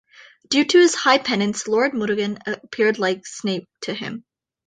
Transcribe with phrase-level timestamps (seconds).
[0.49, 4.25] Due to his high penance, Lord murugan appeared like snake to him.